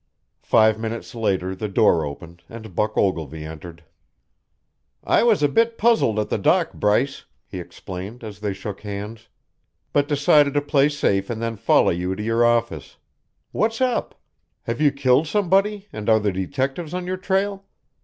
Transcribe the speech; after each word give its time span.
Five 0.41 0.79
minutes 0.79 1.13
later 1.13 1.53
the 1.53 1.67
door 1.67 2.03
opened 2.07 2.41
and 2.49 2.73
Buck 2.73 2.97
Ogilvy 2.97 3.45
entered. 3.45 3.83
"I 5.03 5.21
was 5.21 5.43
a 5.43 5.47
bit 5.47 5.77
puzzled 5.77 6.17
at 6.17 6.27
the 6.29 6.39
dock, 6.39 6.73
Bryce," 6.73 7.25
he 7.45 7.59
explained 7.59 8.23
as 8.23 8.39
they 8.39 8.51
shook 8.51 8.81
hands, 8.81 9.27
"but 9.93 10.07
decided 10.07 10.55
to 10.55 10.61
play 10.63 10.89
safe 10.89 11.29
and 11.29 11.39
then 11.39 11.55
follow 11.55 11.91
you 11.91 12.15
to 12.15 12.23
your 12.23 12.43
office. 12.43 12.97
What's 13.51 13.79
up? 13.79 14.19
Have 14.63 14.81
you 14.81 14.91
killed 14.91 15.27
somebody, 15.27 15.87
and 15.93 16.09
are 16.09 16.19
the 16.19 16.31
detectives 16.31 16.95
on 16.95 17.05
your 17.05 17.17
trail? 17.17 17.65